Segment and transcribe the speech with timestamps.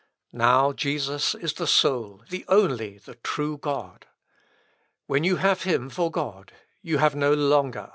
[0.33, 4.07] Now Jesus is the sole, the only, the true God.
[5.05, 7.89] When you have him for God you have no longer other gods."